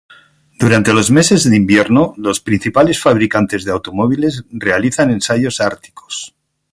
[0.59, 6.33] Durante los meses de invierno, los principales fabricantes de automóviles realizan ensayos árticos.